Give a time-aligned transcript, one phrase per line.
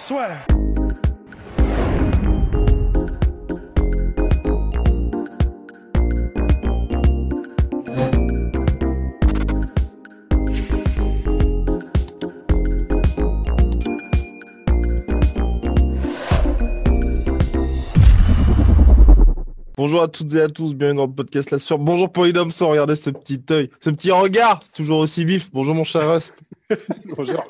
[0.00, 0.46] Swear.
[19.76, 21.78] Bonjour à toutes et à tous, bienvenue dans le podcast La Sur.
[21.78, 25.50] Bonjour Polydome sans regarder ce petit œil, ce petit regard, c'est toujours aussi vif.
[25.52, 26.40] Bonjour mon cher Rust.
[27.16, 27.44] Bonjour.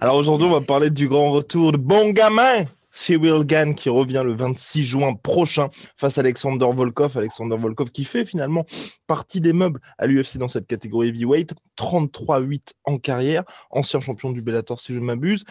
[0.00, 4.22] Alors aujourd'hui, on va parler du grand retour de bon gamin, Cyril Gann, qui revient
[4.24, 7.16] le 26 juin prochain face à Alexander Volkov.
[7.16, 8.64] Alexander Volkov qui fait finalement
[9.06, 11.54] partie des meubles à l'UFC dans cette catégorie heavyweight.
[11.78, 15.44] 33-8 en carrière, ancien champion du Bellator si je m'abuse.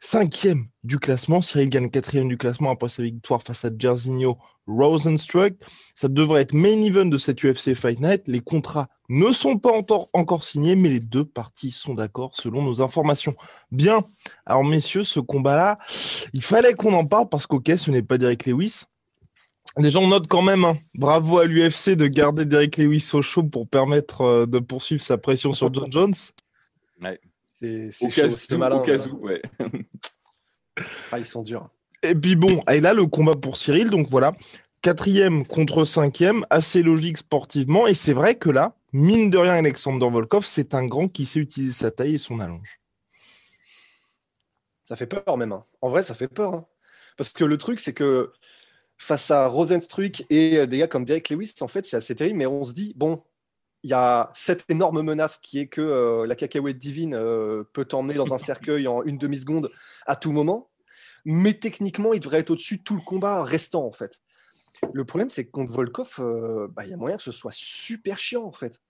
[0.00, 5.54] Cinquième du classement, Cyril Gann quatrième du classement après sa victoire face à Jairzinho Rosenstruck.
[5.94, 8.28] Ça devrait être main event de cette UFC Fight Night.
[8.28, 12.62] Les contrats ne sont pas encore, encore signés, mais les deux parties sont d'accord selon
[12.62, 13.34] nos informations.
[13.70, 14.04] Bien.
[14.46, 15.76] Alors, messieurs, ce combat-là,
[16.32, 18.84] il fallait qu'on en parle parce qu'ok, ce n'est pas Derek Lewis.
[19.78, 20.76] Les gens notent quand même, hein.
[20.94, 25.16] bravo à l'UFC de garder Derek Lewis au chaud pour permettre euh, de poursuivre sa
[25.16, 26.14] pression sur John Jones.
[27.00, 27.18] Ouais.
[27.58, 28.76] C'est malin.
[28.76, 29.40] au cas où, ouais.
[31.10, 31.70] Ah, ils sont durs.
[32.02, 34.32] Et puis bon, et là, le combat pour Cyril, donc voilà,
[34.82, 37.86] quatrième contre cinquième, assez logique sportivement.
[37.86, 41.38] Et c'est vrai que là, mine de rien, Alexander Volkov, c'est un grand qui sait
[41.38, 42.80] utiliser sa taille et son allonge.
[44.84, 45.52] Ça fait peur même.
[45.52, 45.62] hein.
[45.80, 46.54] En vrai, ça fait peur.
[46.54, 46.66] hein.
[47.16, 48.32] Parce que le truc, c'est que
[48.98, 52.38] face à Rosenstruck et des gars comme Derek Lewis, en fait, c'est assez terrible.
[52.38, 53.22] Mais on se dit, bon,
[53.84, 57.84] il y a cette énorme menace qui est que euh, la cacahuète divine euh, peut
[57.84, 59.70] t'emmener dans un cercueil en une demi-seconde
[60.06, 60.71] à tout moment.
[61.24, 64.20] Mais techniquement, il devrait être au-dessus de tout le combat restant, en fait.
[64.92, 67.52] Le problème, c'est que contre Volkov, euh, bah, il y a moyen que ce soit
[67.54, 68.80] super chiant, en fait.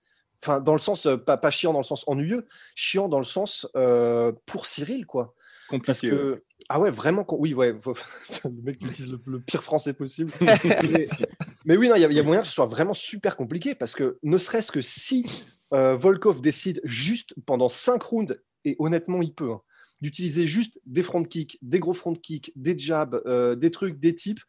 [0.43, 3.25] Enfin, dans le sens, euh, pas, pas chiant dans le sens ennuyeux, chiant dans le
[3.25, 5.35] sens euh, pour Cyril, quoi.
[5.69, 6.09] Compliqué.
[6.11, 7.95] que, ah ouais, vraiment, oui, ouais, faut-
[8.45, 10.33] le mec utilise le, le pire français possible.
[10.41, 11.09] mais,
[11.65, 13.37] mais oui, non, il y, a- il y a moyen que ce soit vraiment super
[13.37, 15.25] compliqué parce que ne serait-ce que si
[15.71, 19.61] Volkov décide juste pendant 5 rounds, et honnêtement, il peut, hein,
[20.03, 24.15] d'utiliser juste des front kicks, des gros front kicks, des jabs, euh, des trucs, des
[24.15, 24.41] types.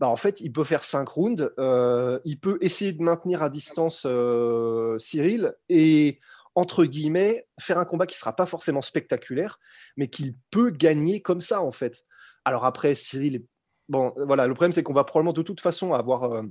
[0.00, 3.50] Bah, en fait, il peut faire 5 rounds, euh, il peut essayer de maintenir à
[3.50, 6.20] distance euh, Cyril et,
[6.54, 9.58] entre guillemets, faire un combat qui ne sera pas forcément spectaculaire,
[9.96, 12.02] mais qu'il peut gagner comme ça, en fait.
[12.46, 13.44] Alors après, Cyril,
[13.88, 16.42] bon, voilà, le problème, c'est qu'on va probablement de toute façon avoir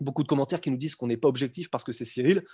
[0.00, 2.44] beaucoup de commentaires qui nous disent qu'on n'est pas objectif parce que c'est Cyril.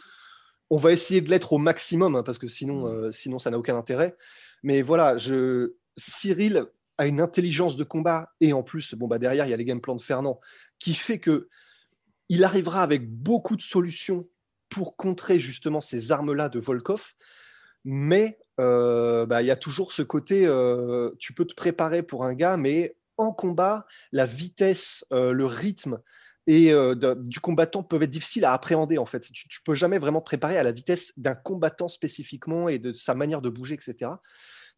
[0.71, 3.59] On va essayer de l'être au maximum, hein, parce que sinon, euh, sinon ça n'a
[3.59, 4.17] aucun intérêt.
[4.63, 5.75] Mais voilà, je...
[5.97, 6.67] Cyril
[6.99, 9.65] a une intelligence de combat, et en plus, bon, bah, derrière, il y a les
[9.65, 10.41] game plans de Fernand,
[10.79, 11.49] qui fait que
[12.29, 14.25] il arrivera avec beaucoup de solutions
[14.71, 17.13] pour contrer justement ces armes-là de Volkov.
[17.85, 22.25] Mais euh, bah, il y a toujours ce côté, euh, tu peux te préparer pour
[22.25, 26.01] un gars, mais en combat, la vitesse, le rythme
[26.47, 29.21] et euh, de- du combattant peuvent être difficiles à appréhender en fait.
[29.33, 32.93] Tu, tu peux jamais vraiment te préparer à la vitesse d'un combattant spécifiquement et de
[32.93, 34.13] sa manière de bouger, etc.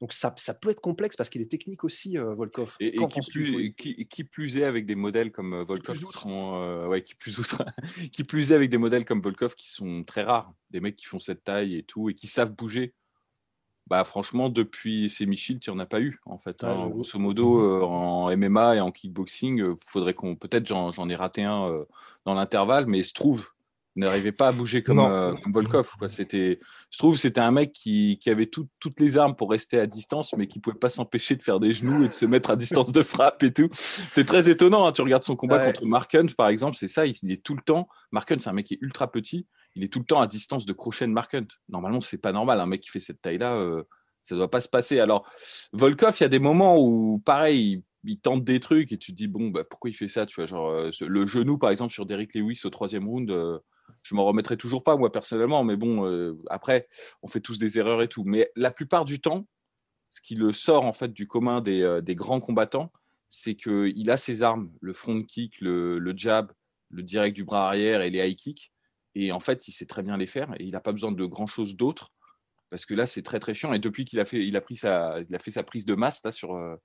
[0.00, 2.76] Donc ça, ça peut être complexe parce qu'il est technique aussi, euh, Volkov.
[2.80, 6.04] Et, qui, plus, qui, qui plus est avec des modèles comme euh, Volkov plus qui
[6.04, 6.20] outre.
[6.20, 7.64] sont euh, ouais qui plus outre
[8.12, 11.06] qui plus est avec des modèles comme Volkov qui sont très rares des mecs qui
[11.06, 12.94] font cette taille et tout et qui savent bouger
[13.88, 16.88] bah franchement depuis ces Michel tu en as pas eu en fait Ouais, hein.
[16.88, 21.14] grosso modo euh, en MMA et en kickboxing euh, faudrait qu'on peut-être j'en j'en ai
[21.16, 21.84] raté un euh,
[22.24, 23.46] dans l'intervalle mais se trouve
[23.98, 26.58] n'arrivait pas à bouger comme, euh, comme Volkov quoi c'était
[26.90, 29.86] je trouve c'était un mec qui, qui avait tout- toutes les armes pour rester à
[29.86, 32.56] distance, mais qui pouvait pas s'empêcher de faire des genoux et de se mettre à
[32.56, 33.68] distance de frappe et tout.
[33.72, 34.86] C'est très étonnant.
[34.86, 34.92] hein.
[34.92, 35.66] Tu regardes son combat Ouais.
[35.72, 37.04] contre Mark Hunt, par exemple, c'est ça.
[37.06, 37.88] Il, est tout le temps.
[38.12, 39.46] Mark Hunt, c'est un mec qui est ultra petit.
[39.76, 41.46] Il est tout le temps à distance de crochet de Mark Hunt.
[41.68, 42.60] Normalement, c'est pas normal.
[42.60, 43.82] Un mec qui fait cette taille-là, euh,
[44.22, 44.98] ça doit pas se passer.
[45.00, 45.30] Alors,
[45.74, 49.16] Volkov, il y a des moments où, pareil, il, tente des trucs et tu te
[49.16, 52.06] dis, bon, bah, pourquoi il fait ça tu vois, euh, Le genou, par exemple, sur
[52.06, 53.30] Derrick Lewis au troisième round.
[53.30, 53.58] euh,
[54.02, 56.88] je m'en remettrai toujours pas, moi, personnellement, mais bon, euh, après,
[57.22, 58.24] on fait tous des erreurs et tout.
[58.24, 59.46] Mais la plupart du temps,
[60.08, 62.92] ce qui le sort, en fait, du commun des, grands combattants,
[63.28, 66.50] c'est qu'il a ses armes, le front kick, le jab,
[66.90, 68.72] le direct du bras arrière et les high kicks.
[69.18, 71.24] Et en fait, il sait très bien les faire et il n'a pas besoin de
[71.24, 72.12] grand chose d'autre.
[72.68, 73.72] Parce que là, c'est très très chiant.
[73.72, 75.94] Et depuis qu'il a fait, il a pris sa, il a fait sa prise de
[75.94, 76.76] masse là, sur, euh,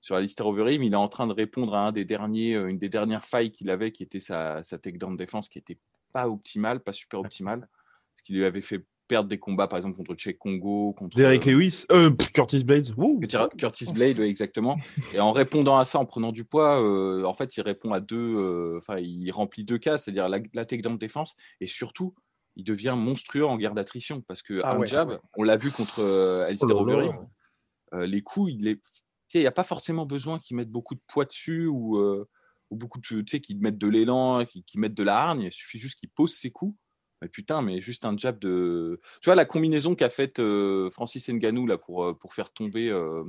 [0.00, 0.82] sur Alistair Overeem.
[0.82, 3.52] Il est en train de répondre à un des derniers, euh, une des dernières failles
[3.52, 5.78] qu'il avait, qui était sa, sa takedown défense, qui était
[6.12, 7.68] pas optimale, pas super optimale,
[8.12, 11.46] ce qui lui avait fait perdre des combats, par exemple, contre Che Congo, contre Derek
[11.46, 12.94] Lewis, euh, Curtis Blades.
[13.56, 14.76] Curtis Blade, ouais, exactement.
[15.14, 18.00] Et en répondant à ça, en prenant du poids, euh, en fait, il répond à
[18.00, 22.14] deux, euh, enfin, il remplit deux cas, c'est-à-dire la, la takedown défense et surtout,
[22.58, 25.20] il devient monstrueux en guerre d'attrition parce que Ah un ouais, jab, ah ouais.
[25.36, 26.80] on l'a vu contre euh, Alistair Oh.
[26.80, 27.28] Overeem,
[27.94, 28.90] euh, les coups, il est, tu
[29.28, 32.28] sais, il n'y a pas forcément besoin qu'ils mettent beaucoup de poids dessus ou, euh,
[32.70, 35.42] ou beaucoup de, tu sais, qu'ils mettent de l'élan, qu'ils qu'ils mettent de la hargne.
[35.42, 36.76] Il suffit juste qu'ils posent ses coups.
[37.22, 39.00] Mais putain, mais juste un jab de.
[39.20, 43.24] Tu vois, la combinaison qu'a faite euh, Francis là, pour, euh, pour faire tomber euh,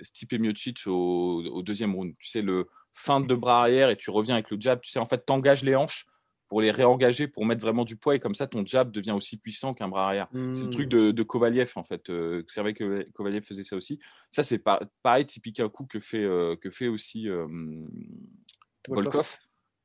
[0.00, 2.14] Stipe Miocic au, au deuxième round.
[2.18, 4.80] Tu sais, le feinte de bras arrière et tu reviens avec le jab.
[4.80, 6.06] Tu sais, en fait, t'engages les hanches
[6.50, 9.36] pour les réengager, pour mettre vraiment du poids et comme ça, ton jab devient aussi
[9.36, 10.26] puissant qu'un bras arrière.
[10.32, 12.10] C'est le truc de, de Kovaliev, en fait.
[12.10, 14.00] Euh, c'est vrai que Kovaliev faisait ça aussi.
[14.32, 17.28] Ça, c'est pas, pareil, typique un coup que fait, euh, que fait aussi
[18.88, 19.38] Volkov.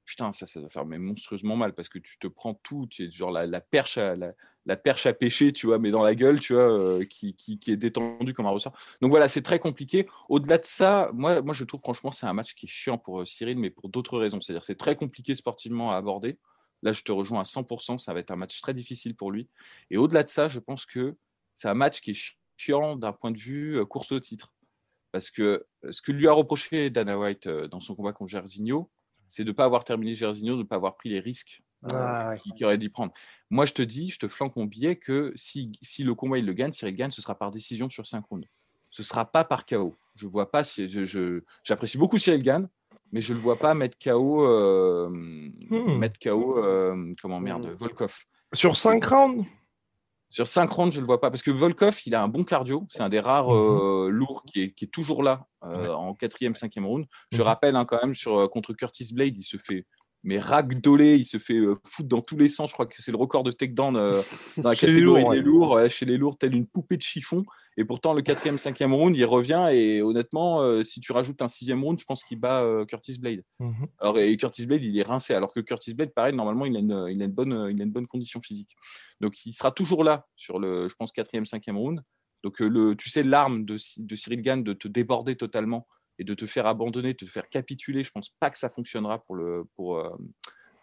[0.05, 3.05] Putain, ça, ça doit faire mais monstrueusement mal parce que tu te prends tout, tu
[3.05, 6.39] es genre la, perche à, la, perche à pêcher, tu vois, mais dans la gueule,
[6.39, 7.35] tu vois, euh, qui,
[7.67, 8.77] est détendue comme un ressort.
[9.01, 10.07] Donc voilà, c'est très compliqué.
[10.29, 13.21] Au-delà de ça, moi, moi, je trouve franchement, c'est un match qui est chiant pour
[13.21, 14.39] euh, Cyril, mais pour d'autres raisons.
[14.41, 16.37] C'est-à-dire, c'est très compliqué sportivement à aborder.
[16.83, 17.97] Là, je te rejoins à 100%.
[17.97, 19.49] Ça va être un match très difficile pour lui.
[19.89, 21.17] Et au-delà de ça, je pense que
[21.55, 24.53] c'est un match qui est chiant d'un point de vue euh, course au titre.
[25.11, 28.91] Parce que ce que lui a reproché Dana White dans son combat contre Jairzinho,
[29.27, 31.89] c'est de ne pas avoir terminé Jairzinho, de ne pas avoir pris les risques euh,
[31.93, 32.39] Ah, ouais.
[32.55, 33.13] qu'il aurait dû prendre.
[33.49, 36.45] Moi, je te dis, je te flanque mon billet que si, si le combat il
[36.45, 38.47] le gagne, Cyril gagne, ce sera par décision sur 5 rounds.
[38.91, 39.95] Ce ne sera pas par KO.
[40.15, 42.69] Je vois pas si je, j'apprécie beaucoup Cyril Gann,
[43.11, 45.97] mais je ne le vois pas mettre KO, euh, Hmm.
[45.97, 47.75] mettre KO, euh, comment merde, Hmm.
[47.75, 48.17] Volkov.
[48.53, 49.45] Sur 5 rounds?
[50.29, 51.29] Sur 5 rounds, je ne le vois pas.
[51.29, 52.85] Parce que Volkov, il a un bon cardio.
[52.89, 56.55] C'est un des rares euh, lourds qui est, qui est toujours là euh, en quatrième,
[56.55, 57.05] cinquième round.
[57.31, 57.43] Je Mhm.
[57.43, 59.85] rappelle hein, quand même, sur, euh, contre Curtis Blade, il se fait
[60.25, 62.71] mais ragdoller, il se fait euh, foutre dans tous les sens.
[62.71, 64.21] Je crois que c'est le record de takedown euh,
[64.57, 65.43] dans la Chez les catégorie lourds, des ouais.
[65.43, 67.45] lourds, ouais, chez les lourds, telle une poupée de chiffon.
[67.77, 69.69] Et pourtant, le quatrième, cinquième round, il revient.
[69.71, 73.19] Et honnêtement, euh, si tu rajoutes un sixième round, je pense qu'il bat euh, Curtis
[73.19, 73.43] Blade.
[73.59, 73.85] Mhm.
[73.99, 76.79] Alors, et Curtis Blade, il est rincé, alors que Curtis Blade, pareil, normalement, il a
[76.79, 78.75] une, il a une, bonne, il a une bonne condition physique.
[79.21, 82.01] Donc, il sera toujours là sur le, je pense, quatrième, cinquième round.
[82.43, 85.85] Donc, le, tu sais, l'arme de, de Cyril Gann de te déborder totalement
[86.19, 89.19] et de te faire abandonner, de te faire capituler, je pense pas que ça fonctionnera
[89.23, 90.09] pour, le, pour, euh,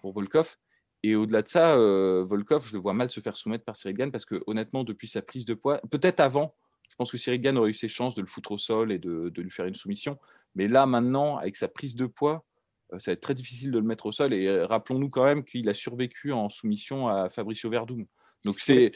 [0.00, 0.56] pour Volkov.
[1.02, 3.96] Et au-delà de ça, euh, Volkov, je le vois mal se faire soumettre par Cyril
[3.96, 6.54] Gann parce que, honnêtement, depuis sa prise de poids, peut-être avant,
[6.88, 8.98] je pense que Cyril Gann aurait eu ses chances de le foutre au sol et
[8.98, 10.18] de, de lui faire une soumission.
[10.54, 12.44] Mais là, maintenant, avec sa prise de poids,
[12.92, 14.32] euh, ça va être très difficile de le mettre au sol.
[14.34, 18.04] Et euh, rappelons-nous quand même qu'il a survécu en soumission à Fabricio Verdum.
[18.44, 18.92] Donc c'est,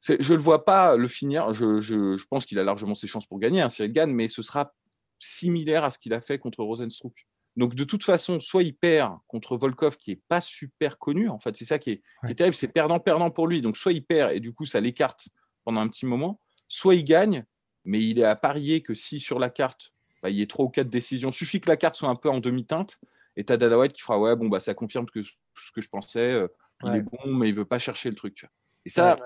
[0.00, 1.52] c'est- je ne le vois pas le finir.
[1.52, 4.28] Je, je- je pense qu'il a largement ses chances pour gagner, hein, Cyril Gann, mais
[4.28, 4.72] ce sera
[5.20, 7.26] similaire à ce qu'il a fait contre Rosenstruck.
[7.56, 11.28] Donc de toute façon, soit il perd contre Volkov, qui est pas super connu.
[11.28, 12.30] En fait, c'est ça qui est, qui Ouais.
[12.32, 12.56] est terrible.
[12.56, 13.60] C'est perdant-perdant pour lui.
[13.60, 15.28] Donc soit il perd et du coup ça l'écarte
[15.64, 17.44] pendant un petit moment, soit il gagne,
[17.84, 20.64] mais il est à parier que si sur la carte bah, il y ait trois
[20.66, 22.98] ou quatre décisions, suffit que la carte soit un peu en demi-teinte,
[23.36, 25.32] et t'as White qui fera ouais bon bah ça confirme que ce
[25.74, 26.48] que je pensais, euh,
[26.84, 26.98] il Ouais.
[26.98, 28.34] est bon mais il veut pas chercher le truc.
[28.34, 28.52] tu vois.
[28.84, 29.20] Et ça, Ouais.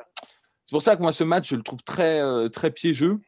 [0.65, 3.19] c'est pour ça que moi ce match je le trouve très euh, très piégeux,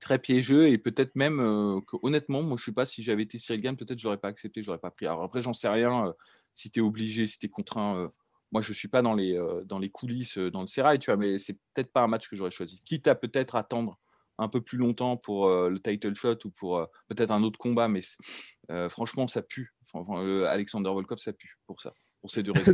[0.00, 3.38] très piégeux et peut-être même euh, que honnêtement moi je sais pas si j'avais été
[3.38, 5.06] Cyril Gann peut-être j'aurais pas accepté, j'aurais pas pris.
[5.06, 6.12] Alors après j'en sais rien, euh,
[6.54, 7.96] si tu obligé, si tu contraint.
[7.98, 8.08] euh,
[8.52, 11.38] moi, je suis pas dans les, dans les coulisses, dans le sérail, tu vois, mais
[11.38, 12.80] c'est peut-être pas un match que j'aurais choisi.
[12.84, 13.96] Quitte à peut-être attendre
[14.38, 18.00] un peu plus longtemps pour le title shot ou pour peut-être un autre combat, mais
[18.88, 19.72] franchement, ça pue.
[20.48, 22.72] Alexander Volkov, ça pue pour ça, pour ces deux raisons.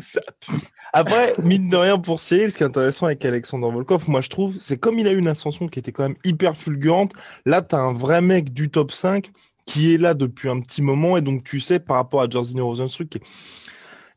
[0.93, 4.29] Après, mine de rien pour Cyril, ce qui est intéressant avec Alexander Volkov, moi je
[4.29, 7.13] trouve, c'est comme il a eu une ascension qui était quand même hyper fulgurante,
[7.45, 9.31] là tu as un vrai mec du top 5
[9.65, 12.67] qui est là depuis un petit moment, et donc tu sais, par rapport à Jairzinho
[12.67, 13.23] Rosenstruck, qui est-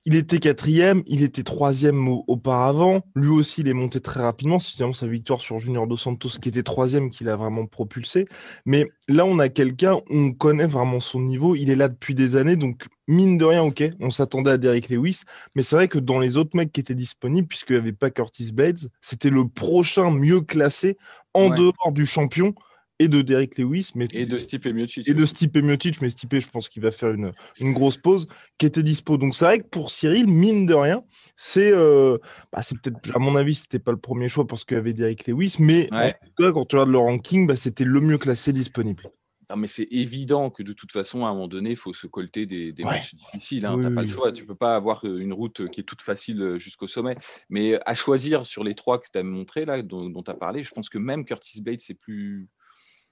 [0.06, 4.60] il était quatrième, il était troisième au- auparavant, lui aussi il est monté très rapidement,
[4.60, 8.28] c'est finalement sa victoire sur Junior Dos Santos qui était troisième qui l'a vraiment propulsé,
[8.66, 12.38] mais là on a quelqu'un, on connaît vraiment son niveau, il est là depuis des
[12.38, 15.22] années, donc mine de rien, ok, on s'attendait à Derek Lewis,
[15.56, 18.10] mais c'est vrai que dans les autres mecs qui étaient disponibles, puisqu'il n'y avait pas
[18.10, 20.98] Curtis Blades, c'était le prochain mieux classé
[21.34, 21.56] en Ouais.
[21.56, 22.54] dehors du champion
[23.00, 25.08] et de Derek Lewis, mais Et de Stipe Miocic.
[25.08, 25.26] et de.
[25.26, 28.28] Stipe Miocic, mais Stipe, je pense qu'il va faire une, une grosse pause,
[28.58, 29.18] qui était dispo.
[29.18, 31.04] Donc c'est vrai que pour Cyril, mine de rien,
[31.38, 32.18] c'est euh,
[32.52, 34.94] bah, c'est peut-être, à mon avis, c'était pas le premier choix parce qu'il y avait
[34.94, 36.16] Derek Lewis, mais Ouais.
[36.22, 39.04] en tout cas, quand tu regardes le ranking, bah, c'était le mieux classé disponible.
[39.52, 42.06] Non, mais c'est évident que de toute façon, à un moment donné, il faut se
[42.06, 42.92] colter des, des Ouais.
[42.92, 43.66] matchs difficiles.
[43.66, 43.74] Hein.
[43.78, 44.08] Oui, tu pas oui.
[44.08, 44.32] le choix.
[44.32, 47.16] Tu peux pas avoir euh, une route euh, qui est toute facile jusqu'au sommet.
[47.50, 50.64] Mais à choisir sur les trois que tu as montré, là, dont tu as parlé,
[50.64, 52.48] je pense que même Curtis Blade, c'est plus.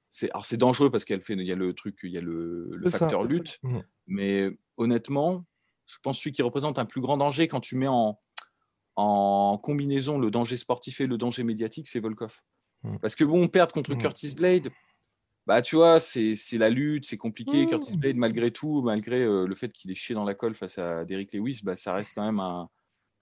[0.09, 2.21] C'est alors c'est dangereux parce qu'elle fait il y a le truc il y a
[2.21, 3.27] le, facteur ça.
[3.27, 3.83] lutte Mhm.
[4.07, 5.45] mais honnêtement
[5.85, 8.19] je pense que celui qui représente un plus grand danger quand tu mets en
[8.95, 12.41] en combinaison le danger sportif et le danger médiatique c'est Volkov
[12.83, 12.99] Mhm.
[12.99, 13.99] parce que bon perdre contre Mhm.
[14.01, 14.69] Curtis Blade
[15.45, 17.65] bah tu vois c'est la lutte c'est compliqué.
[17.67, 20.77] Curtis Blade malgré tout malgré euh, le fait qu'il est chié dans la colle face
[20.77, 22.69] à Derrick Lewis bah ça reste quand même un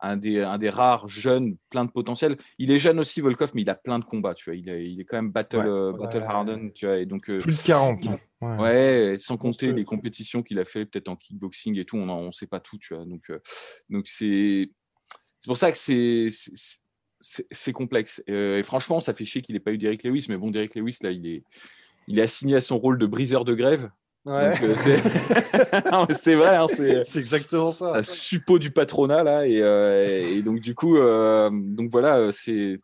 [0.01, 2.37] un des, un des rares jeunes plein de potentiel.
[2.59, 4.55] Il est jeune aussi, Volkov, mais il a plein de combats, tu vois.
[4.55, 5.65] Il, est- il est quand même battle, Ouais.
[5.67, 6.23] euh, battle Ouais.
[6.23, 6.97] harden, tu vois.
[6.97, 8.07] Et donc, euh, Plus de 40.
[8.07, 8.19] hein.
[8.41, 8.57] Ouais.
[8.57, 12.31] Ouais, sans compter les compétitions qu'il a fait peut-être en kickboxing et tout, on ne
[12.31, 13.05] sait pas tout, tu vois.
[13.05, 13.39] Donc, euh,
[13.89, 14.69] donc c'est
[15.39, 18.21] c'est pour ça que c'est c'est- complexe.
[18.29, 20.75] Euh, et franchement, ça fait chier qu'il n'ait pas eu Derrick Lewis, mais bon, Derrick
[20.75, 21.43] Lewis là, il est
[22.07, 23.89] il est assigné à son rôle de briseur de grève.
[24.25, 24.53] Ouais.
[24.63, 27.97] Euh, c'est vrai, hein, c'est C'est exactement ça.
[27.97, 32.31] un suppôt du patronat là, et, euh, et donc du coup, euh, donc voilà, euh,
[32.31, 32.81] c'est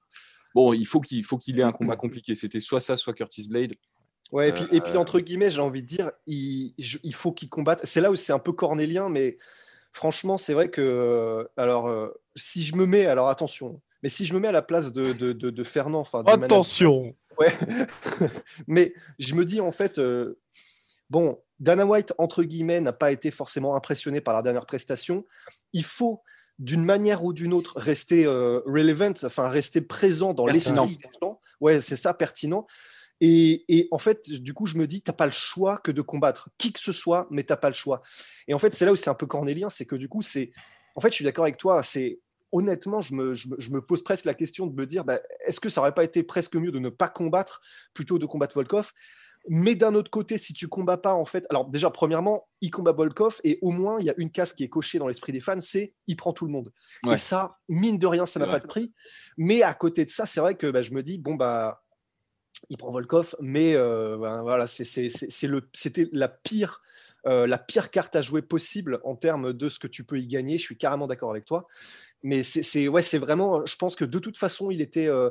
[0.53, 2.36] bon, il faut qu'il faut qu'il ait un combat compliqué.
[2.36, 3.74] C'était soit ça, soit Curtis Blade.
[4.31, 7.13] Ouais, et puis, et puis Euh, entre guillemets, j'ai envie de dire, il, je- il
[7.13, 7.81] faut qu'il combatte.
[7.86, 9.38] C'est là où c'est un peu cornélien, mais
[9.91, 10.79] franchement, c'est vrai que.
[10.81, 13.07] euh, Alors, euh, si je me mets.
[13.07, 13.81] Alors, attention.
[14.03, 16.00] Mais si je me mets à la place de, de, de, de Fernand.
[16.00, 17.13] enfin, Attention.
[17.39, 17.51] Ouais.
[18.67, 20.00] mais je me dis, en fait.
[21.11, 25.25] Bon, Dana White, entre guillemets, n'a pas été forcément impressionné par la dernière prestation.
[25.73, 26.23] Il faut,
[26.57, 31.41] d'une manière ou d'une autre, rester euh, relevant, enfin rester présent dans l'esprit des gens.
[31.59, 32.65] Ouais, c'est ça, pertinent.
[33.19, 36.01] Et, et en fait, du coup, je me dis, t'as pas le choix que de
[36.01, 38.01] combattre qui que ce soit, mais t'as pas le choix.
[38.47, 40.53] Et en fait, c'est là où c'est un peu cornélien, c'est que du coup, c'est.
[40.95, 41.83] En fait, je suis d'accord avec toi.
[41.83, 42.21] C'est
[42.53, 45.19] honnêtement, je me, je, me, je me pose presque la question de me dire, bah,
[45.45, 47.61] est-ce que ça aurait pas été presque mieux de ne pas combattre
[47.93, 48.93] plutôt de combattre Volkov?
[49.50, 52.91] Mais d'un autre côté, si tu combats pas, en fait, alors déjà, premièrement, il combat
[52.91, 55.39] Volkov et au moins, il y a une case qui est cochée dans l'esprit des
[55.39, 56.71] fans, c'est il prend tout le monde.
[57.03, 57.15] Ouais.
[57.15, 58.93] Et ça, mine de rien, ça n'a pas de prix.
[59.38, 61.83] Mais à côté de ça, c'est vrai que bah, je me dis, bon, bah,
[62.69, 65.10] il prend Volkov, mais euh, ben, voilà, c'était
[66.13, 66.81] la pire.
[67.27, 70.27] euh, la pire carte à jouer possible en termes de ce que tu peux y
[70.27, 70.57] gagner.
[70.57, 71.67] Je suis carrément d'accord avec toi.
[72.24, 75.29] Mais c'est ouais, c'est vraiment, je pense que de toute façon, il était, euh,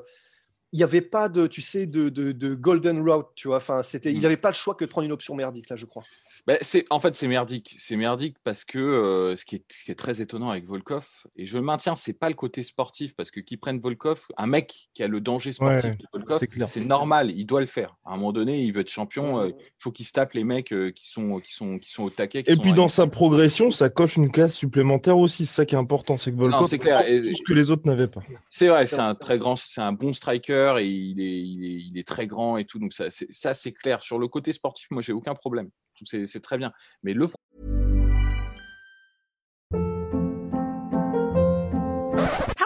[0.73, 3.57] il n'y avait pas de, tu sais, de, de, de golden route, tu vois.
[3.57, 4.23] Enfin, c'était, il Mm.
[4.23, 6.05] n'avait pas le choix que de prendre une option merdique là, je crois.
[6.47, 7.77] Ben, c'est, en fait, c'est merdique.
[7.79, 11.07] C'est merdique parce que euh, ce, qui est, ce qui est très étonnant avec Volkov,
[11.37, 14.47] et je le maintiens, c'est pas le côté sportif, parce que qui prennent Volkov, un
[14.47, 16.69] mec qui a le danger sportif Ouais, de Volkov, c'est clair.
[16.69, 17.97] c'est normal, il doit le faire.
[18.07, 20.45] À un moment donné, il veut être champion, euh, il faut qu'il se tape les
[20.45, 22.43] mecs euh, qui, sont, qui, sont, qui sont au taquet.
[22.43, 25.47] qui Et sont puis dans sa progression, ça coche une case supplémentaire aussi.
[25.47, 27.03] C'est ça qui est important, c'est que Volkov c'est clair.
[27.09, 28.23] Et- que les autres n'avaient pas.
[28.51, 32.07] C'est vrai, c'est un très grand, c'est un bon striker et il est, il est,
[32.07, 32.79] très grand et tout.
[32.79, 34.03] Donc ça, c'est, ça, c'est clair.
[34.03, 35.71] Sur le côté sportif, moi, j'ai aucun problème.
[36.03, 36.73] C'est, c'est très bien.
[37.03, 37.29] Mais le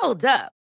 [0.03, 0.64] Hold up.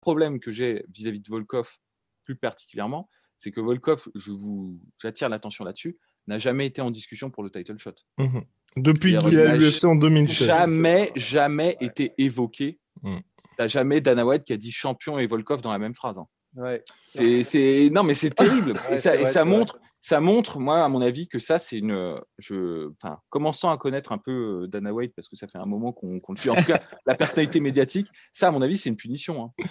[0.00, 1.76] problème que j'ai vis-à-vis de Volkov,
[2.24, 7.30] plus particulièrement, c'est que Volkov, je vous, j'attire l'attention là-dessus, n'a jamais été en discussion
[7.30, 7.94] pour le title shot.
[8.18, 8.42] Mhm.
[8.76, 10.46] Depuis qu'il est à l'UFC en 2016.
[10.46, 12.78] Jamais, jamais été évoqué.
[13.02, 13.16] Mm.
[13.56, 16.18] T'as jamais Dana White qui a dit champion et Volkov dans la même phrase.
[16.18, 16.26] hein.
[16.54, 16.82] Ouais.
[17.00, 18.72] C'est, c'est, non, mais c'est terrible.
[18.88, 19.56] Ouais, et ça, c'est et vrai, ça c'est vrai.
[20.00, 24.12] Ça montre, moi, à mon avis, que ça, c'est une, je, enfin, commençant à connaître
[24.12, 26.48] un peu euh, Dana White parce que ça fait un moment qu'on, le suit.
[26.48, 29.44] En tout cas, la personnalité médiatique, ça, à mon avis, c'est une punition.
[29.44, 29.64] hein.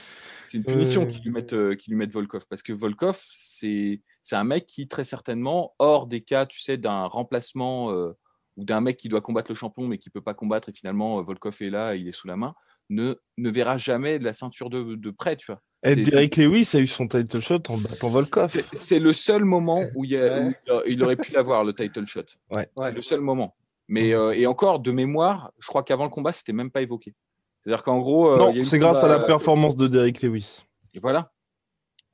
[0.45, 4.01] C'est une punition qui lui mettent, euh, qui lui mettent Volkov parce que Volkov, c'est,
[4.31, 8.13] un mec qui très certainement, hors des cas, tu sais, d'un remplacement euh,
[8.57, 11.19] ou d'un mec qui doit combattre le champion mais qui peut pas combattre et finalement
[11.19, 12.53] euh, Volkov est là, il est sous la main,
[12.89, 15.61] ne, ne verra jamais la ceinture de, de près, tu vois.
[15.83, 18.53] Et c'est- Derek Lewis a eu son title shot en battant Volkov.
[18.73, 20.45] C'est- le seul moment où, il, y a- Ouais.
[20.47, 22.21] où il a- il aurait pu l'avoir, le title shot.
[22.51, 22.67] Ouais.
[22.75, 22.87] Ouais.
[22.89, 23.55] C'est le seul moment.
[23.87, 27.15] Mais euh, et encore, de mémoire, je crois qu'avant le combat, c'était même pas évoqué.
[27.61, 28.31] C'est-à-dire qu'en gros.
[28.33, 30.63] euh, Non, c'est grâce à la performance de Derek Lewis.
[30.93, 31.31] Et voilà.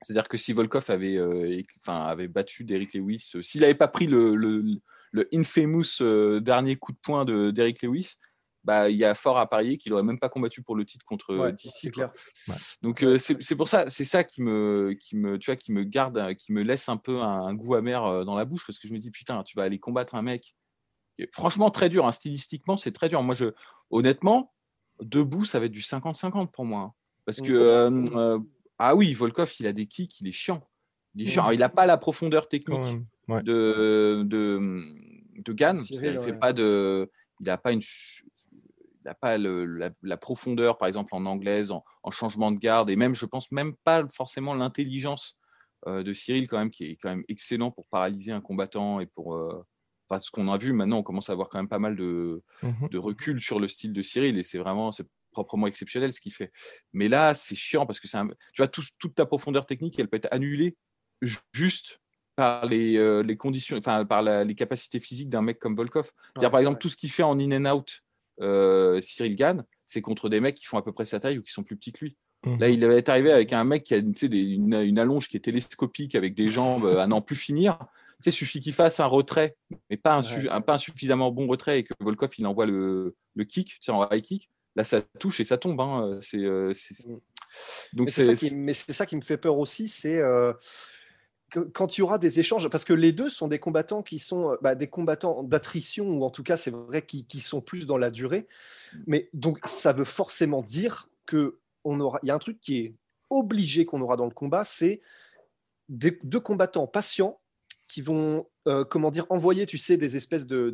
[0.01, 4.05] C'est-à-dire que si Volkov avait, euh, avait battu Derrick Lewis, euh, s'il n'avait pas pris
[4.05, 4.63] le, le,
[5.11, 8.15] le infamous euh, dernier coup de poing de Derrick Lewis,
[8.65, 11.05] bah, il y a fort à parier qu'il n'aurait même pas combattu pour le titre
[11.05, 11.93] contre Ouais, DC.
[12.81, 15.71] Donc euh, c'est c'est pour ça, c'est ça qui me, qui me, tu vois, qui
[15.71, 18.43] me garde, euh, qui me laisse un peu un, un goût amer euh, dans la
[18.43, 20.55] bouche parce que je me dis putain, tu vas aller combattre un mec.
[21.19, 22.05] Et franchement, très dur.
[22.07, 23.21] hein, stylistiquement, c'est très dur.
[23.23, 23.53] Moi, je,
[23.91, 24.51] honnêtement,
[25.01, 26.81] debout, ça va être du 50-50 pour moi.
[26.81, 26.93] hein.
[27.25, 28.39] parce que euh, euh,
[28.79, 30.67] ah oui, Volkov, il a des kicks, il est chiant.
[31.13, 31.43] Il est chiant.
[31.43, 32.97] Alors, il n'a pas la profondeur technique.
[33.27, 33.41] Ouais.
[33.43, 34.83] de, de,
[35.37, 35.79] de Gann.
[35.89, 36.33] Il fait ouais.
[36.39, 37.81] pas de, il n'a pas une,
[39.05, 42.51] su- il a pas le- la, la profondeur, par exemple en anglaise, en, en changement
[42.51, 45.37] de garde, et même, je pense même pas forcément l'intelligence
[45.87, 49.05] euh, de Cyril quand même, qui est quand même excellent pour paralyser un combattant et
[49.05, 49.63] pour, euh,
[50.09, 52.41] enfin, ce qu'on a vu maintenant, on commence à avoir quand même pas mal de,
[52.63, 52.89] Mhm.
[52.89, 56.33] de recul sur le style de Cyril et c'est vraiment c'est proprement exceptionnel ce qu'il
[56.33, 56.51] fait.
[56.93, 59.99] Mais là, c'est chiant parce que c'est un- tu vois tout- toute ta profondeur technique,
[59.99, 60.75] elle peut être annulée
[61.21, 61.99] ju- juste
[62.37, 66.09] par les, euh, les conditions, enfin par la- les capacités physiques d'un mec comme Volkov.
[66.37, 66.79] Ouais, par exemple ouais.
[66.81, 68.01] tout ce qu'il fait en in and out,
[68.41, 71.41] euh, Cyril Gann, c'est contre des mecs qui font à peu près sa taille ou
[71.43, 72.17] qui sont plus petits que lui.
[72.45, 72.59] Mhm.
[72.59, 75.39] Là, il avait arrivé avec un mec qui a des- une, une allonge qui est
[75.41, 77.79] télescopique avec des jambes euh, à n'en plus finir.
[78.19, 79.57] Sais, suffit qu'il fasse un retrait,
[79.89, 80.49] mais pas un, su- Ouais.
[80.49, 84.07] un- pas un suffisamment bon retrait et que Volkov il envoie le, le kick, en
[84.11, 84.49] high kick.
[84.75, 85.79] Là, ça touche et ça tombe.
[85.81, 86.17] hein.
[86.21, 87.07] C'est, c'est-.
[87.93, 88.49] Donc, Mais c'est ça, c'est.
[88.49, 90.53] qui- mais c'est ça qui me fait peur aussi, c'est euh,
[91.73, 94.51] quand il y aura des échanges, parce que les deux sont des combattants qui sont
[94.51, 97.97] euh, bah, des combattants d'attrition, ou en tout cas, c'est vrai, qui, sont plus dans
[97.97, 98.47] la durée.
[99.07, 102.95] Mais donc, ça veut forcément dire que on aura, y a un truc qui est
[103.29, 105.01] obligé qu'on aura dans le combat, c'est
[105.89, 107.39] deux combattants patients
[107.87, 110.73] qui vont, euh, comment dire, envoyer, tu sais, des espèces de,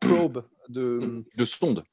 [0.00, 1.84] probes, de, de sonde.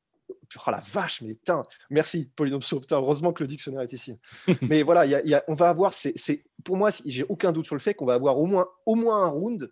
[0.55, 4.17] Oh la vache, mais putain, merci Polynomso, putain, heureusement que le dictionnaire est ici.
[4.61, 5.05] mais voilà,
[5.47, 5.93] on va avoir,
[6.63, 8.67] pour moi, j'ai aucun doute sur le fait qu'on va avoir au moins,
[9.23, 9.71] un round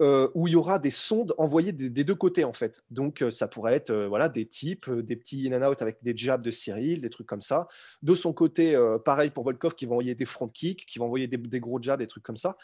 [0.00, 2.84] euh, où il y aura des sondes envoyées des, deux côtés en fait.
[2.90, 5.98] Donc euh, ça pourrait être euh, voilà des types, des petits in and out avec
[6.02, 7.66] des jabs de Cyril, des trucs comme ça.
[8.02, 11.26] De son côté, pareil pour Volkov qui va envoyer des front kicks, qui va envoyer
[11.26, 12.56] des, des gros jabs, des trucs comme ça.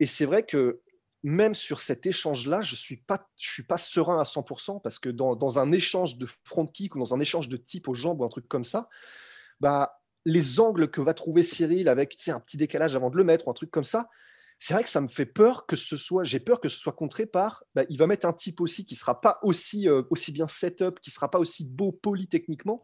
[0.00, 0.80] Et c'est vrai que
[1.22, 5.36] même sur cet échange-là, je suis pas, suis pas serein à 100% parce que dans,
[5.36, 8.24] dans un échange de front kick ou dans un échange de type aux jambes ou
[8.24, 8.88] un truc comme ça,
[9.60, 13.24] bah les angles que va trouver Cyril avec tu un petit décalage avant de le
[13.24, 14.08] mettre ou un truc comme ça,
[14.58, 16.92] c'est vrai que ça me fait peur que ce soit, j'ai peur que ce soit
[16.92, 20.32] contré par, bah, il va mettre un type aussi qui sera pas aussi, euh, aussi
[20.32, 22.82] bien setup, qui sera pas aussi beau poli techniquement.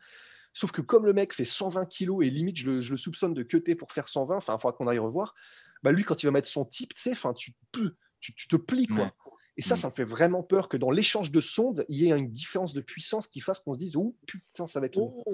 [0.54, 3.34] Sauf que comme le mec fait 120 kilos et limite je le, je le soupçonne
[3.34, 5.34] de cutter pour faire 120, enfin il faudra qu'on aille revoir,
[5.82, 7.94] bah lui quand il va mettre son type, tu sais, tu, peux-
[8.26, 9.12] tu, tu te plies quoi.
[9.58, 9.78] Et ça, Mm.
[9.78, 12.74] ça me fait vraiment peur que dans l'échange de sondes, il y ait une différence
[12.74, 15.24] de puissance qui fasse qu'on se dise, oh putain, ça va être lourd.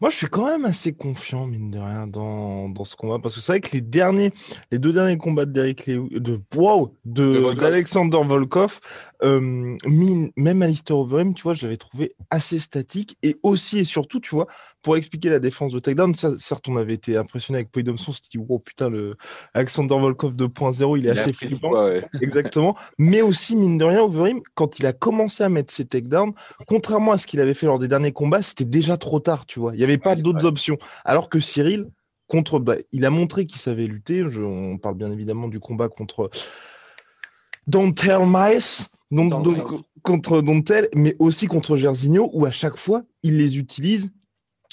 [0.00, 3.18] Moi, je suis quand même assez confiant, mine de rien, dans, dans ce combat.
[3.18, 4.30] Parce que c'est vrai que les derniers,
[4.70, 8.80] les deux derniers combats d'Eric Lewis, de, wow, De d'Alexander Volkov,
[9.22, 9.40] euh,
[9.86, 13.16] mine- même Alistair Overeem, tu vois, je l'avais trouvé assez statique.
[13.22, 14.46] Et aussi et surtout, tu vois,
[14.82, 18.14] pour expliquer la défense de takedown, ça, certes, on avait été impressionné avec Poidomson, on
[18.14, 19.16] s'est dit, wow, putain, le
[19.52, 21.72] Alexander Volkov 2.0, il est Il assez flippant.
[21.72, 22.04] ouais.
[22.20, 22.76] Exactement.
[22.98, 26.32] Mais aussi, mine de rien, Overeem, quand il a commencé à mettre ses takedowns,
[26.66, 29.58] contrairement à ce qu'il avait fait lors des derniers combats, c'était déjà trop tard, tu
[29.58, 29.72] vois.
[29.74, 30.78] Il n'y avait pas Ouais, d'autres options.
[31.04, 31.86] Alors que Cyril,
[32.28, 34.24] contre, bah, il a montré qu'il savait lutter.
[34.28, 36.30] Je- on parle bien évidemment du combat contre
[37.66, 38.16] Dontel.
[39.10, 39.30] donc,
[40.02, 44.10] contre Dontel, mais aussi contre Gersigno, où à chaque fois, il les utilise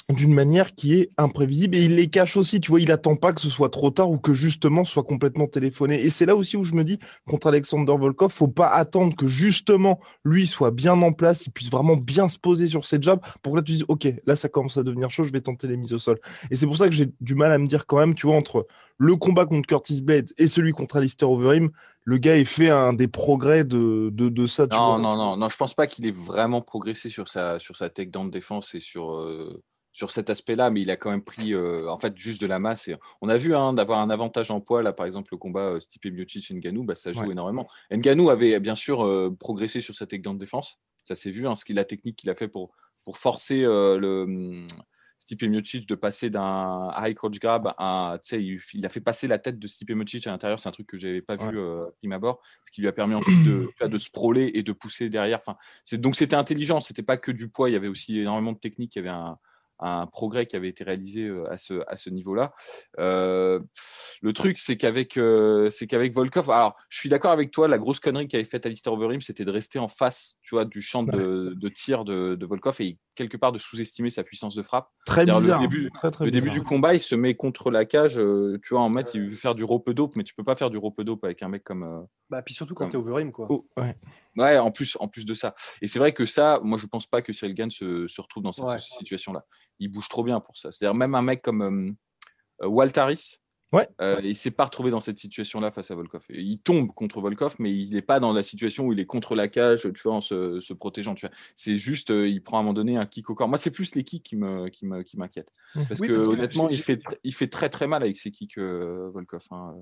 [0.10, 3.34] d'une manière qui est imprévisible et il les cache aussi, tu vois, il attend pas
[3.34, 6.02] que ce soit trop tard ou que justement ce soit complètement téléphoné.
[6.02, 9.28] Et c'est là aussi où je me dis, contre Alexander Volkov, faut pas attendre que
[9.28, 13.22] justement lui soit bien en place, il puisse vraiment bien se poser sur ses jabs
[13.42, 15.68] pour que là tu dises, ok, là ça commence à devenir chaud, je vais tenter
[15.68, 16.20] les mises au sol.
[16.50, 18.36] Et c'est pour ça que j'ai du mal à me dire quand même, tu vois,
[18.36, 21.70] entre le combat contre Curtis Blades et celui contre Alistair Overeem,
[22.04, 24.98] le gars ait fait un des progrès de, de, de ça, tu Non, vois.
[25.00, 28.28] non, non, non, je pense pas qu'il ait vraiment progressé sur sa, sur sa takedown
[28.28, 29.62] de défense et sur, euh,
[29.94, 32.60] sur cet aspect-là, mais il a quand même pris euh, en fait juste de la
[32.60, 32.88] masse.
[32.88, 35.74] Et on a vu hein, d'avoir un avantage en poids, là par exemple le combat
[35.74, 37.32] euh, Stipe Miocic et Ngannou, bah, ça joue Ouais.
[37.32, 37.68] énormément.
[37.92, 41.56] Ngannou avait bien sûr euh, progressé sur sa takedown de défense, ça s'est vu, hein,
[41.56, 42.72] ce qu'il la technique qu'il a fait pour,
[43.04, 44.24] pour forcer le.
[44.24, 44.68] hum,
[45.20, 49.38] Stipe Miocic de passer d'un high crotch grab à, il, il a fait passer la
[49.38, 51.52] tête de Stipe Miocic à l'intérieur, c'est un truc que j'avais pas Ouais.
[51.52, 54.72] vu à prime abord, ce qui lui a permis ensuite de, de sprawler et de
[54.72, 55.38] pousser derrière.
[55.38, 58.52] Enfin, c'est, donc c'était intelligent, c'était pas que du poids, il y avait aussi énormément
[58.52, 59.38] de technique, il y avait un,
[59.82, 62.54] un progrès qui avait été réalisé à ce, à ce niveau-là.
[63.00, 63.60] Euh,
[64.22, 67.78] le truc, c'est qu'avec, euh, c'est qu'avec Volkov, alors je suis d'accord avec toi, la
[67.78, 71.04] grosse connerie qu'avait faite Alistair Overeem, c'était de rester en face, tu vois, du champ
[71.04, 74.90] de, de tir de, de Volkov et quelque part de sous-estimer sa puissance de frappe.
[75.06, 75.60] Très le bizarre.
[75.60, 76.64] début- très, très Le début bizarre.
[76.64, 79.36] du combat, il se met contre la cage, euh, tu vois, en mètre, il veut
[79.36, 81.64] faire du rope dope, mais tu peux pas faire du rope dope avec un mec
[81.64, 81.84] comme.
[81.84, 83.48] euh, Bah, puis surtout quand Comme- t'es Overeem, quoi.
[83.50, 83.98] Oh, ouais.
[84.38, 85.54] Ouais, en plus, en plus de ça.
[85.82, 88.44] Et c'est vrai que ça, moi, je pense pas que Cyril Gann se, se retrouve
[88.44, 88.78] dans cette Ouais.
[88.80, 89.46] situation-là.
[89.80, 90.72] Il bouge trop bien pour ça.
[90.72, 91.92] C'est-à-dire, même un mec comme euh,
[92.64, 93.38] euh, Walt Harris,
[93.72, 93.88] Ouais.
[94.02, 96.24] euh, il s'est pas retrouvé dans cette situation-là face à Volkov.
[96.30, 99.34] Il tombe contre Volkov, mais il n'est pas dans la situation où il est contre
[99.34, 101.16] la cage, tu vois, en se, se protégeant.
[101.16, 101.36] Tu vois.
[101.56, 103.48] C'est juste, euh, il prend à un moment donné un kick au corps.
[103.48, 105.54] Moi, c'est plus les kicks qui me, qui me, qui m'inquiètent.
[105.76, 105.86] Mhm.
[105.88, 108.58] Parce Oui, que parce que honnêtement, fait, il fait très très mal avec ses kicks,
[108.58, 109.46] euh, Volkov.
[109.52, 109.76] hein.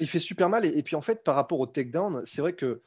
[0.00, 0.64] Il fait super mal.
[0.64, 2.80] Et, et puis en fait, par rapport au takedown, c'est vrai que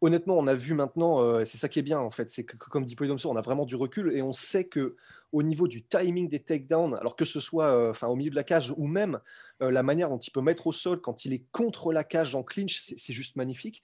[0.00, 2.56] honnêtement, on a vu maintenant, euh, c'est ça qui est bien en fait, c'est que
[2.56, 4.96] comme dit Polydomso, on a vraiment du recul et on sait que
[5.32, 8.44] au niveau du timing des takedowns, alors que ce soit euh, au milieu de la
[8.44, 9.20] cage ou même
[9.62, 12.34] euh, la manière dont il peut mettre au sol quand il est contre la cage
[12.34, 13.82] en clinch, c'est juste magnifique.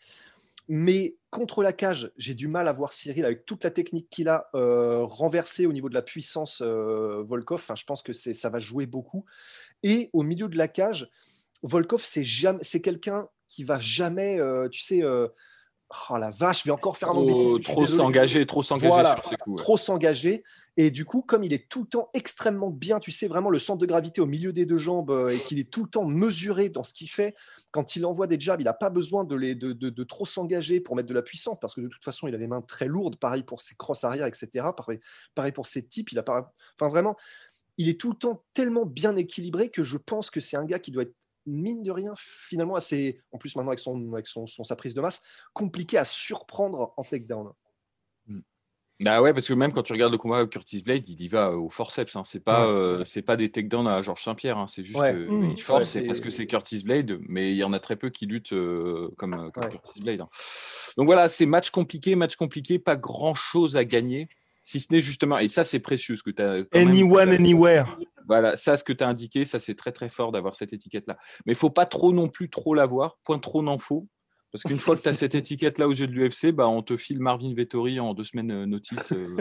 [0.68, 4.28] Mais contre la cage, j'ai du mal à voir Cyril avec toute la technique qu'il
[4.28, 7.60] a renversée au niveau de la puissance Volkov.
[7.60, 9.24] Enfin, je pense que ça va jouer beaucoup.
[9.84, 11.08] Et au milieu de la cage,
[11.62, 14.40] Volkov, c'est quelqu'un qui va jamais,
[14.72, 15.04] tu sais,
[16.10, 19.28] oh la vache, je vais encore faire un suis trop s'engager, trop s'engager Voilà, sur
[19.28, 19.56] ses coups.
[19.56, 19.62] ouais.
[19.62, 20.42] trop s'engager.
[20.76, 23.58] Et du coup, comme il est tout le temps extrêmement bien, tu sais, vraiment le
[23.58, 26.04] centre de gravité au milieu des deux jambes euh, et qu'il est tout le temps
[26.04, 27.34] mesuré dans ce qu'il fait,
[27.70, 30.26] quand il envoie des jabs, il n'a pas besoin de, les, de, de- de trop
[30.26, 32.60] s'engager pour mettre de la puissance parce que de toute façon, il a les mains
[32.62, 33.16] très lourdes.
[33.16, 34.66] Pareil pour ses crosses arrière, etc.
[34.76, 34.98] Pareil,
[35.34, 36.12] pareil pour ses types.
[36.12, 36.24] Il a.
[36.28, 37.16] Enfin, vraiment,
[37.78, 40.78] il est tout le temps tellement bien équilibré que je pense que c'est un gars
[40.78, 41.14] qui doit être
[41.46, 44.94] mine de rien, finalement, assez, en plus maintenant avec, son, avec son, son- sa prise
[44.94, 47.52] de masse, compliqué à surprendre en takedown.
[48.98, 51.28] Bah ouais, parce que même quand tu regardes le combat avec Curtis Blade, il y
[51.28, 52.16] va euh, au forceps.
[52.16, 52.22] Hein.
[52.24, 54.56] C'est pas, euh, c'est pas des takedowns à Georges Saint-Pierre.
[54.56, 54.68] hein.
[54.68, 55.12] C'est juste, Ouais.
[55.12, 55.50] euh, Mmh.
[55.50, 57.96] il force, Ouais, c'est parce que c'est Curtis Blade, mais il y en a très
[57.96, 59.70] peu qui luttent euh, comme, comme Ouais.
[59.70, 60.22] Curtis Blade.
[60.22, 60.28] hein.
[60.96, 64.30] Donc voilà, c'est match compliqué, match compliqué, pas grand chose à gagner,
[64.66, 66.64] si ce n'est justement, et ça c'est précieux ce que tu as.
[66.72, 67.96] Anyone, anywhere.
[68.26, 71.16] Voilà, ça, ce que tu as indiqué, ça, c'est très, très fort d'avoir cette étiquette-là.
[71.46, 74.08] Mais il faut pas trop non plus trop l'avoir, point trop n'en faut.
[74.50, 76.96] Parce qu'une fois que tu as cette étiquette-là aux yeux de l'UFC, bah, on te
[76.96, 79.12] file Marvin Vettori en deux semaines euh, notice.
[79.12, 79.36] euh.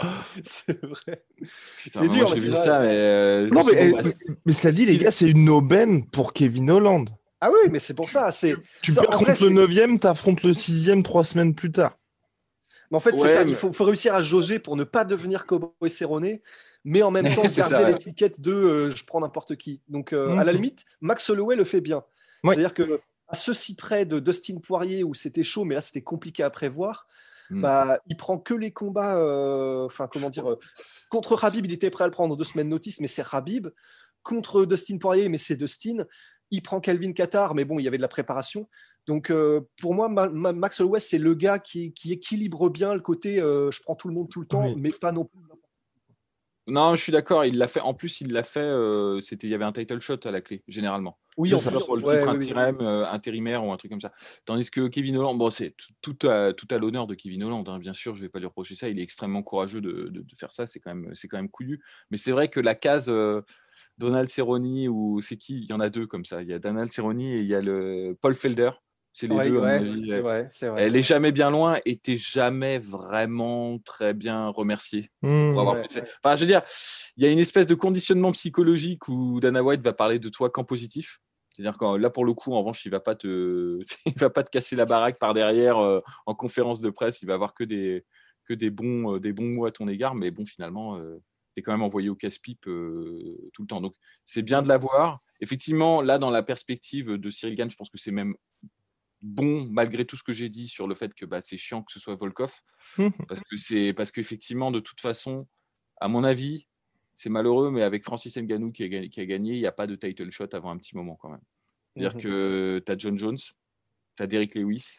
[0.44, 1.24] c'est vrai.
[1.92, 2.64] C'est dur, mais vrai.
[2.64, 6.32] ça, mais, euh, Non, mais, eh, mais cela dit, les gars, c'est une aubaine pour
[6.32, 7.10] Kevin Holland.
[7.40, 8.30] Ah oui, mais c'est pour ça.
[8.30, 8.54] C'est.
[8.82, 11.96] Tu perds contre le c'est- 9 t'affrontes le 6 trois semaines plus tard.
[12.90, 13.44] Mais en fait, Ouais, c'est ça.
[13.44, 16.38] mais- Il faut, faut réussir à jauger pour ne pas devenir Cowboy Cerrone,
[16.84, 19.80] mais en même temps garder l'étiquette de euh, je prends n'importe qui.
[19.88, 20.56] Donc, euh, à la Mhm.
[20.58, 22.04] limite, Max Holloway le fait bien.
[22.44, 22.54] Ouais.
[22.54, 26.42] C'est-à-dire que à ceci près de Dustin Poirier où c'était chaud, mais là c'était compliqué
[26.44, 27.08] à prévoir.
[27.50, 27.60] Mhm.
[27.60, 29.18] Bah, il prend que les combats.
[29.18, 30.58] euh, Enfin, comment dire euh,
[31.10, 33.68] Contre Rabib, il était prêt à le prendre deux semaines notice, mais c'est Rabib.
[34.22, 36.04] Contre Dustin Poirier, mais c'est Dustin.
[36.50, 38.68] Il prend Calvin Qatar, mais bon, il y avait de la préparation.
[39.06, 42.94] Donc, euh, pour moi, Ma- Ma- Max Holloway, c'est le gars qui, qui équilibre bien
[42.94, 44.74] le côté euh, je prends tout le monde tout le temps, Oui.
[44.76, 45.40] mais pas non plus.
[46.68, 47.44] Non, je suis d'accord.
[47.44, 47.78] Il l'a fait.
[47.80, 48.58] En plus, il l'a fait.
[48.58, 51.16] euh, c'était, il y avait un title shot à la clé, généralement.
[51.36, 52.50] Oui, ça, plus, pour le ouais, titre oui.
[52.50, 54.12] intérim, euh, intérimaire ou un truc comme ça.
[54.46, 57.68] Tandis que Kevin Holland, bon, c'est tout, tout à, tout à l'honneur de Kevin Holland,
[57.68, 58.88] hein, bien sûr, je vais pas lui reprocher ça.
[58.88, 60.66] Il est extrêmement courageux de, de- de faire ça.
[60.66, 61.84] C'est quand même, c'est quand même couillu.
[62.10, 63.42] Mais c'est vrai que la case euh,
[63.98, 65.60] Donald Cerrone ou c'est qui?
[65.62, 66.42] Il y en a deux comme ça.
[66.42, 68.70] Il y a Donald Cerrone et il y a le Paul Felder.
[69.12, 69.58] C'est les Ouais, deux.
[69.58, 70.82] ouais, c'est vrai, c'est vrai.
[70.82, 75.86] Elle est jamais bien loin et t'es jamais vraiment très bien remercié pour avoir Ouais,
[75.88, 76.08] fait- ouais.
[76.22, 76.60] Enfin, je veux dire,
[77.16, 80.50] il y a une espèce de conditionnement psychologique où Dana White va parler de toi
[80.50, 81.18] qu'en positif.
[81.54, 84.42] C'est-à-dire que là, pour le coup, en revanche, il va pas te, il va pas
[84.42, 87.22] te casser la baraque par derrière euh, en conférence de presse.
[87.22, 88.04] Il va avoir que des,
[88.44, 90.14] que des bons, euh, des bons mots à ton égard.
[90.14, 90.98] Mais bon, finalement,
[91.56, 93.80] tu es quand même envoyé au casse-pipe euh, tout le temps.
[93.80, 95.20] Donc, c'est bien de l'avoir.
[95.40, 98.34] Effectivement, là, dans la perspective de Cyril Gann, je pense que c'est même
[99.22, 101.90] bon, malgré tout ce que j'ai dit sur le fait que bah, c'est chiant que
[101.92, 102.52] ce soit Volkov.
[102.98, 103.12] Mhm.
[103.26, 105.48] Parce que c'est parce qu'effectivement, de toute façon,
[106.00, 106.68] à mon avis,
[107.16, 109.72] c'est malheureux, mais avec Francis Ngannou qui a, gagné- qui a gagné, il n'y a
[109.72, 111.40] pas de title shot avant un petit moment quand même.
[111.94, 112.22] C'est-à-dire Mhm.
[112.22, 114.98] que tu as John Jones, tu as Derrick Lewis,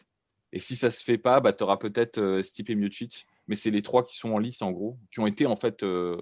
[0.52, 3.70] et si ça se fait pas, bah, tu auras peut-être euh, Stipe Miocic, mais c'est
[3.70, 6.20] les trois qui sont en lice en gros, qui ont été en fait euh,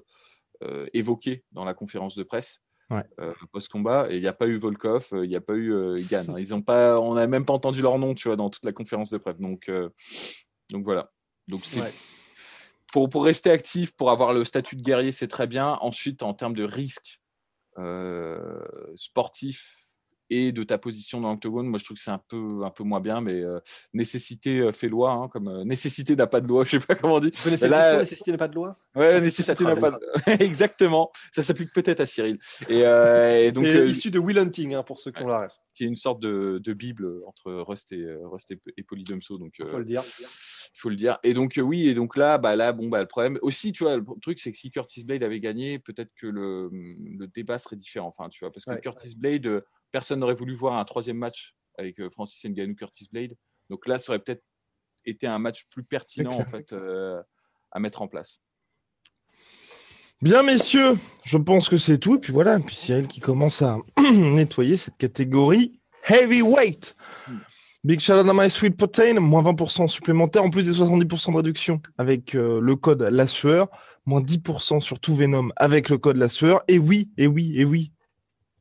[0.62, 2.62] euh, évoqués dans la conférence de presse.
[2.88, 3.02] Ouais.
[3.18, 5.72] euh, post-combat et il n'y a pas eu Volkov, il n'y a pas eu
[6.08, 6.30] Gann.
[6.30, 6.38] hein.
[6.38, 8.72] Ils ont pas, on n'a même pas entendu leur nom, tu vois, dans toute la
[8.72, 9.38] conférence de presse.
[9.38, 9.68] Donc,
[10.70, 11.10] donc voilà.
[11.48, 11.90] Donc c'est Ouais.
[12.92, 15.78] pour, pour rester actif, pour avoir le statut de guerrier, c'est très bien.
[15.80, 17.20] Ensuite, en termes de risque
[18.94, 19.85] sportif
[20.30, 22.84] et de ta position dans l'octogone, moi je trouve que c'est un peu, un peu
[22.84, 23.60] moins bien, mais euh,
[23.94, 26.94] nécessité euh, fait loi, hein, comme euh, nécessité n'a pas de loi, je sais pas
[26.94, 27.32] comment on dit.
[27.62, 28.74] Là- nécessité n'est pas de loi?
[28.94, 29.98] Ouais, nécessité n'a pas de...
[30.42, 32.38] Exactement, ça s'applique peut-être à Cyril.
[32.68, 35.28] Et, euh, et donc, C'est euh, issu de Will Hunting, hein, pour ceux qui ont
[35.28, 38.60] la rêve, qui est une sorte de, de bible entre Rust et, euh, Rust et,
[38.76, 40.02] et Polydomso, donc il euh, faut le dire.
[40.02, 41.18] il faut le dire.
[41.22, 43.84] Et donc, euh, oui, et donc là, bah, là bon, bah, le problème aussi, tu
[43.84, 47.58] vois, le truc, c'est que si Curtis Blade avait gagné, peut-être que le, le débat
[47.58, 48.08] serait différent.
[48.08, 48.80] Enfin, tu vois, parce que Ouais.
[48.80, 49.62] Curtis Blade,
[49.92, 53.36] personne n'aurait voulu voir un troisième match avec Francis Ngannou, Curtis Blade.
[53.70, 54.42] Donc là, ça aurait peut-être
[55.04, 57.22] été un match plus pertinent, en fait, euh,
[57.70, 58.42] à mettre en place.
[60.22, 62.16] Bien, messieurs, je pense que c'est tout.
[62.16, 63.78] Et puis voilà, puis Cyril qui commence à
[64.14, 66.96] nettoyer cette catégorie heavyweight.
[67.84, 72.34] Big shout My Sweet Protein, moins 20% supplémentaire, en plus des 70% de réduction avec
[72.34, 73.68] euh, le code La Sueur,
[74.06, 76.62] moins 10% sur tout Venom avec le code La Sueur.
[76.66, 77.92] Et oui, et oui, et oui,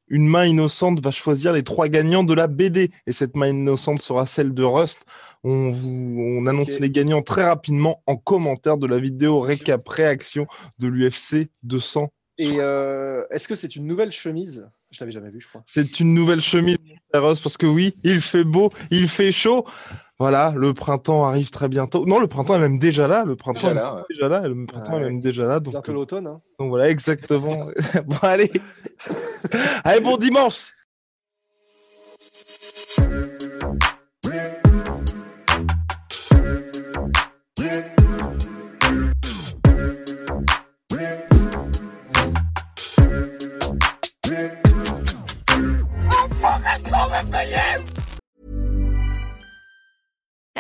[0.08, 2.92] une main innocente va choisir les trois gagnants de la BD.
[3.08, 5.06] Et cette main innocente sera celle de Rust.
[5.44, 10.48] On, vous, on annonce les gagnants très rapidement en commentaire de la vidéo récap réaction
[10.80, 12.10] de l'UFC 200.
[12.38, 14.68] Et euh, est-ce que c'est une nouvelle chemise?
[14.92, 15.64] Je l'avais jamais vue, je crois.
[15.66, 16.78] C'est une nouvelle chemise,
[17.14, 19.66] Rust, parce que oui, il fait beau, il fait chaud.
[20.18, 22.06] Voilà, le printemps arrive très bientôt.
[22.06, 23.26] Non, le printemps est même déjà là.
[23.26, 24.48] Le printemps Déjà est là, même déjà là.
[24.48, 25.02] Le printemps Ouais.
[25.02, 25.60] est même déjà là.
[25.60, 26.28] Donc, Bientôt euh, l'automne.
[26.28, 26.40] Hein.
[26.58, 27.68] donc voilà, exactement.
[28.06, 28.50] bon, allez.
[29.84, 30.72] allez, bon dimanche.